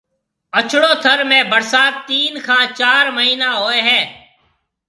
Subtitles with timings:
[0.57, 3.99] اڇڙو ٿر ۾ ڀرسات تين کان چار مھيَََنا ھوئيَ ھيََََ